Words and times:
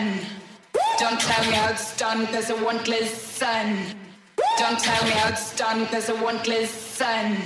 listen. 0.00 0.26
Don't 0.98 1.20
tell 1.20 1.44
me 1.46 1.52
how 1.52 1.70
it's 1.70 1.96
done 1.96 2.26
cause 2.26 2.50
I 2.50 2.62
won't 2.62 2.88
listen. 2.88 3.96
Don't 4.58 4.78
tell 4.78 5.04
me 5.04 5.10
how 5.10 5.30
it's 5.30 5.56
done 5.56 5.86
cause 5.86 6.10
I 6.10 6.22
won't 6.22 6.46
listen. 6.46 7.36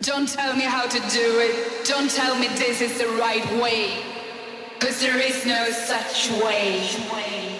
Don't 0.00 0.28
tell 0.28 0.54
me 0.54 0.62
how 0.62 0.86
to 0.86 0.98
do 1.10 1.40
it. 1.40 1.84
Don't 1.86 2.10
tell 2.10 2.38
me 2.38 2.48
this 2.48 2.80
is 2.80 2.98
the 2.98 3.08
right 3.18 3.46
way. 3.60 4.02
Cause 4.80 5.00
there 5.00 5.18
is 5.18 5.46
no 5.46 5.70
such 5.70 6.30
way. 6.42 7.51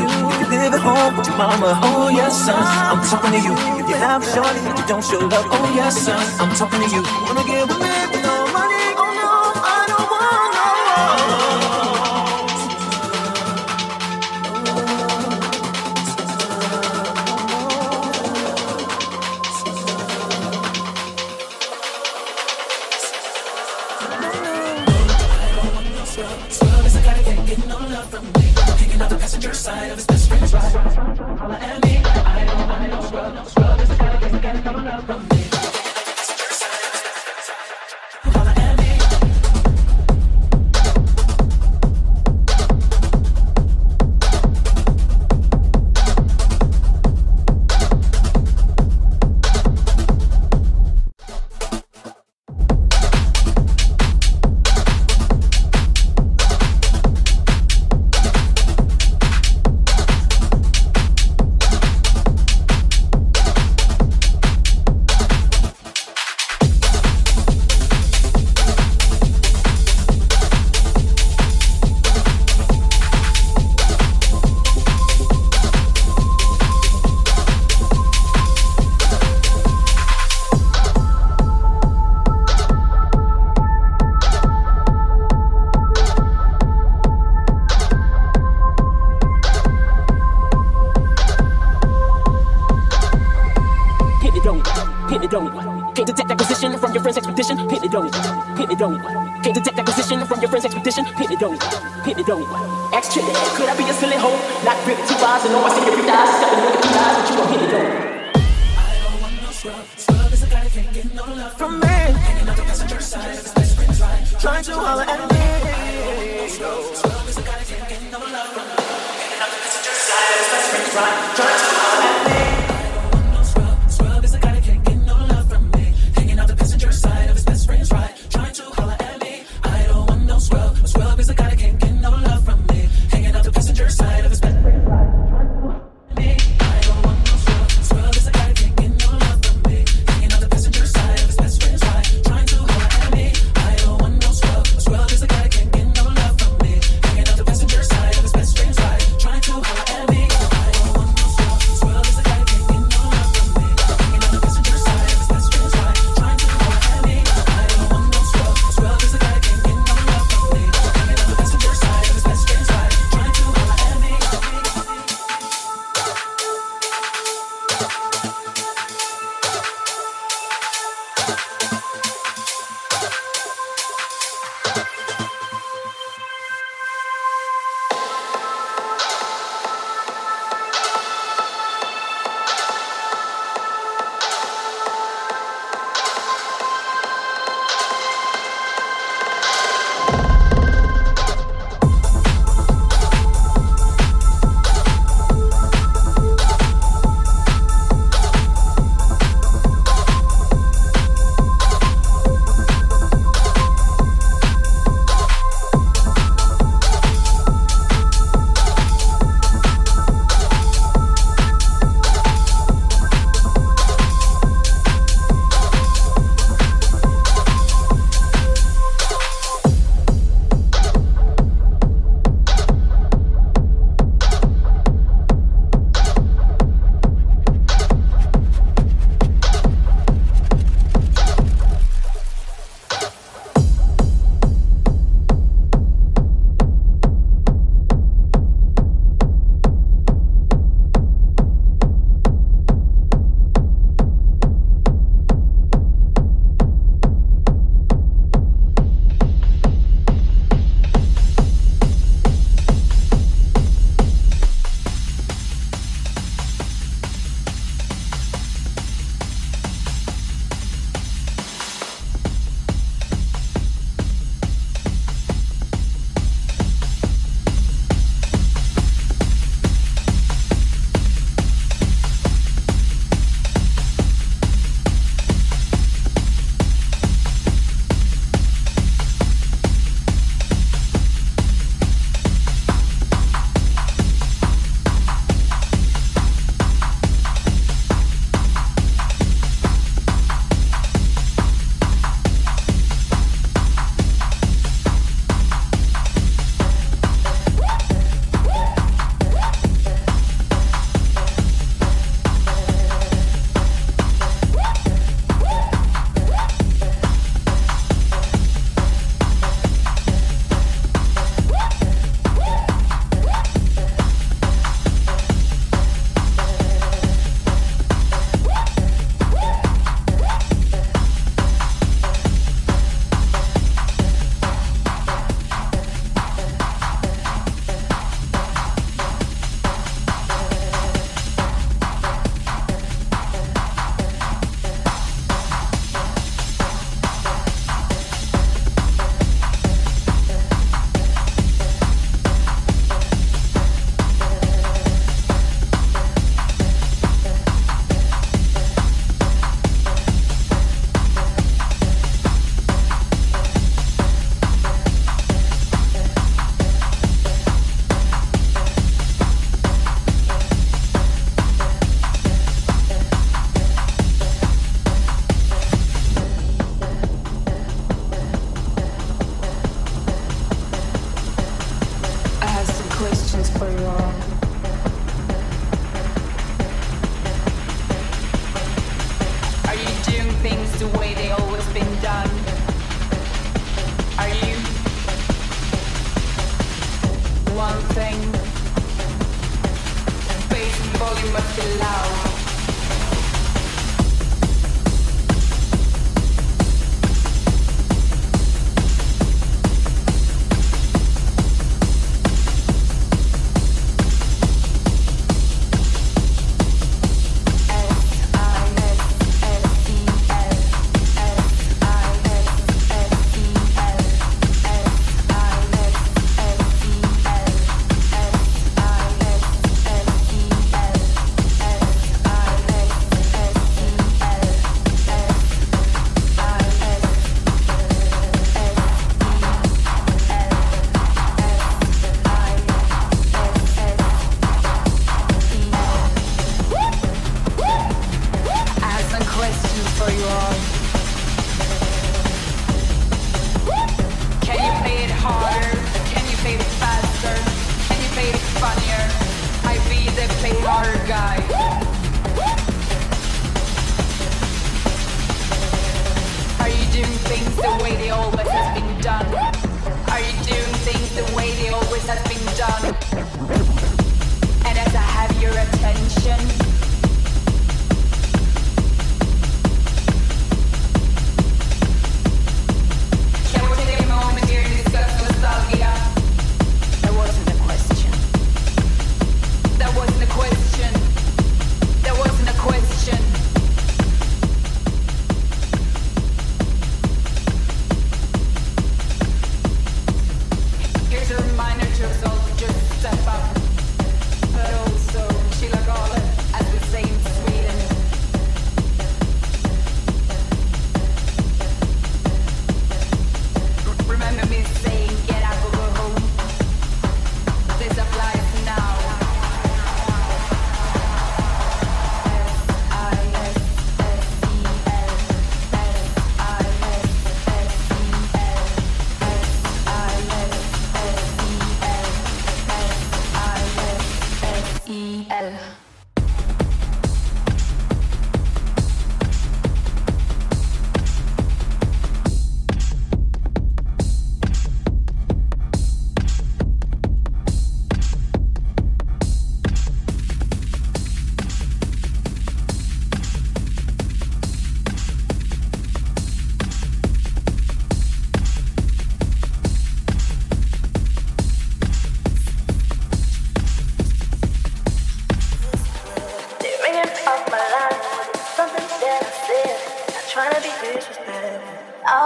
you 0.00 0.08
if 0.42 0.50
live 0.50 0.74
at 0.74 0.80
home 0.80 1.16
with 1.16 1.28
your 1.28 1.36
mama. 1.36 1.78
Oh 1.82 2.08
yes, 2.08 2.34
son. 2.46 2.56
I'm 2.58 3.00
talking 3.08 3.32
to 3.32 3.40
you 3.46 3.54
if 3.80 3.88
you 3.88 3.96
have 3.96 4.24
shorty 4.24 4.60
but 4.64 4.78
you 4.78 4.86
don't 4.86 5.04
show 5.04 5.20
love. 5.20 5.46
Oh 5.52 5.72
yes, 5.74 6.02
son. 6.06 6.20
I'm 6.40 6.54
talking 6.56 6.80
to 6.80 6.88
you. 6.96 7.02
Wanna 7.26 7.44
get 7.44 7.68
with 7.68 7.80
me? 7.80 8.39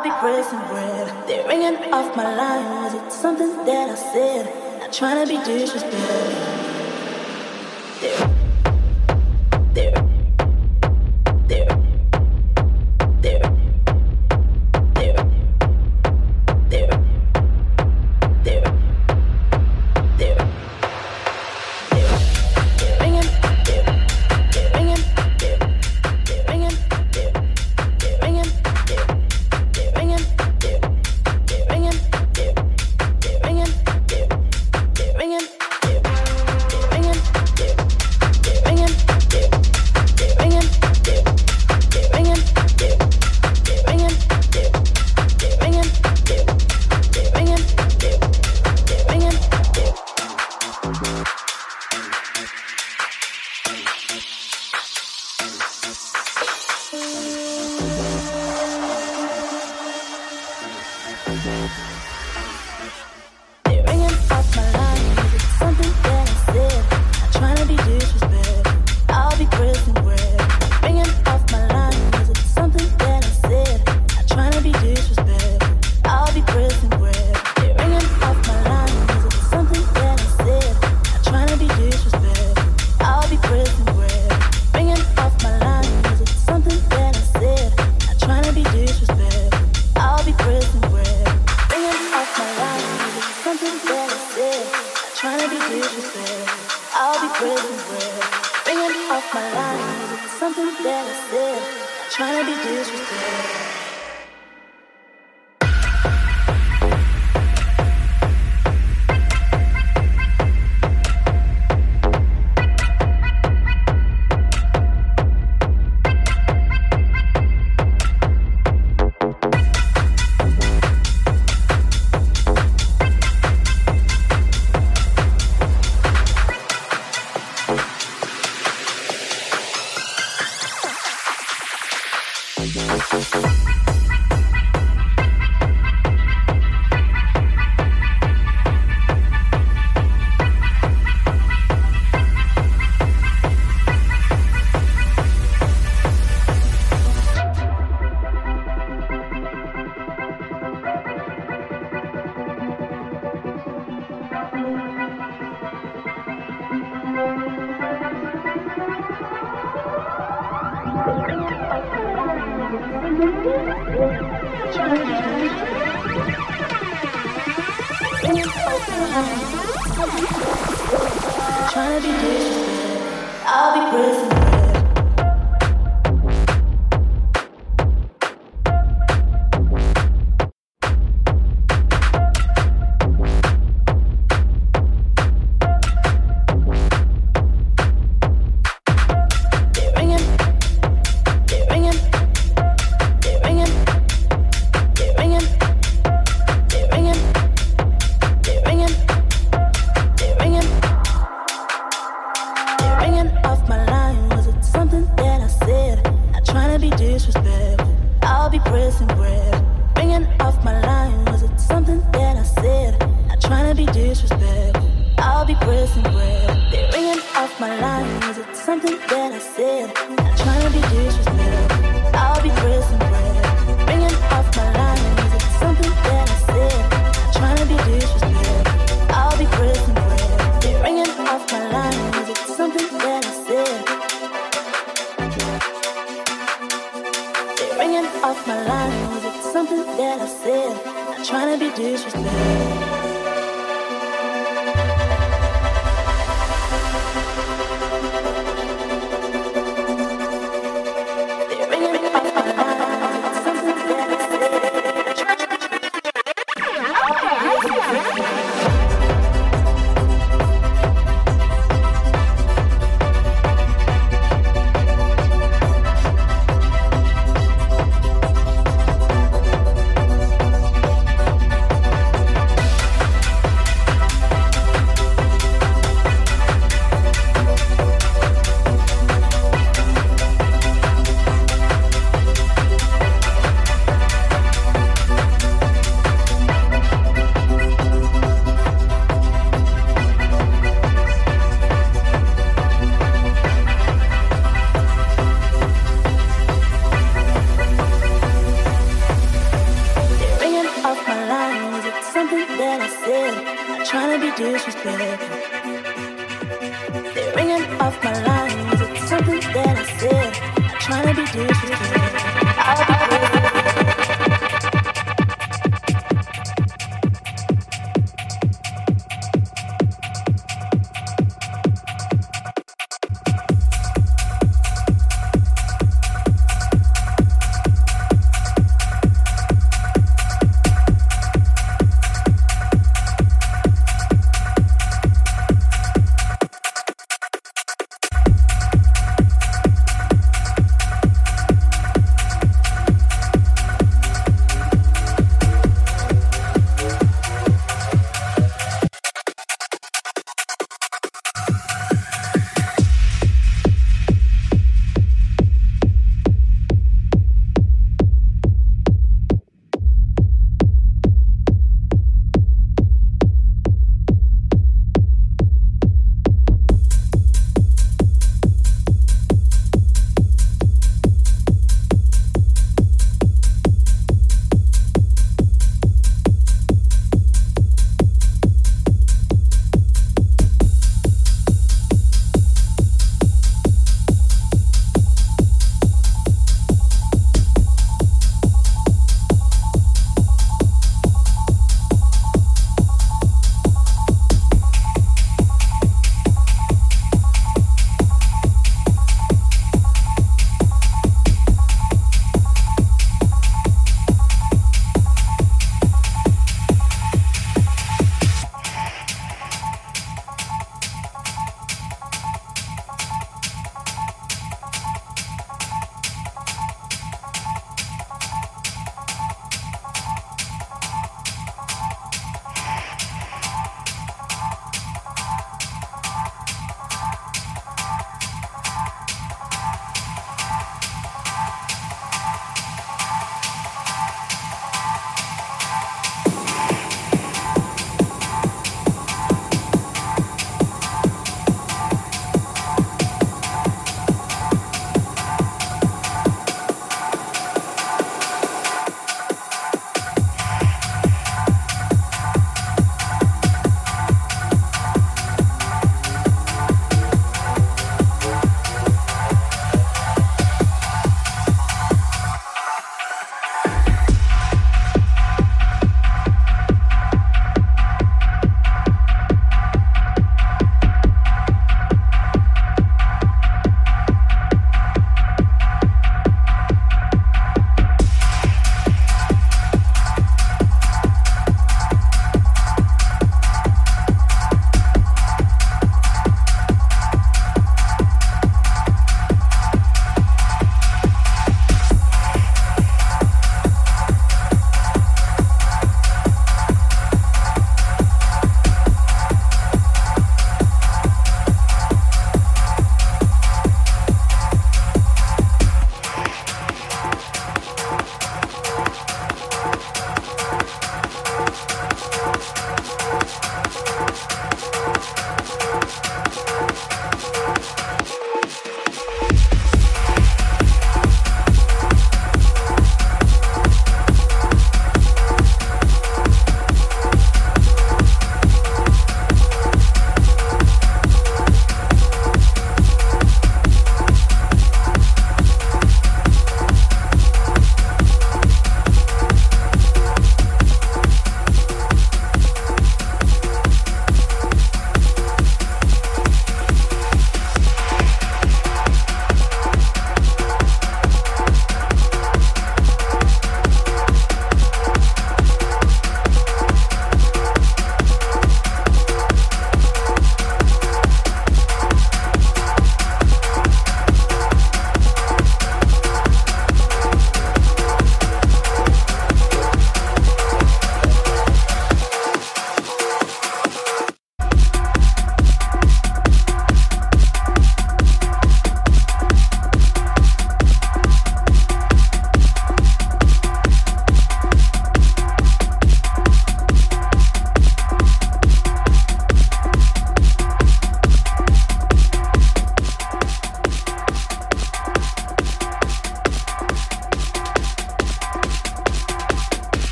I'll 0.00 0.04
be 0.04 0.18
pressing. 0.18 0.58
They're 1.26 1.46
ringing 1.46 1.92
off 1.92 2.16
my 2.16 2.24
line. 2.34 2.64
Was 2.82 2.94
it 2.94 3.12
something 3.12 3.66
that 3.66 3.90
I 3.90 3.94
said? 3.94 4.80
Not 4.80 4.94
trying 4.94 5.26
to 5.26 5.28
be 5.30 5.36
disrespectful. 5.44 6.59